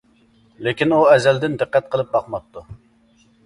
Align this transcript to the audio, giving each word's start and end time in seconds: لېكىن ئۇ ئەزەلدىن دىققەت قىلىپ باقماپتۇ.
لېكىن 0.67 0.95
ئۇ 0.97 1.03
ئەزەلدىن 1.11 1.59
دىققەت 1.65 1.93
قىلىپ 1.95 2.13
باقماپتۇ. 2.19 2.69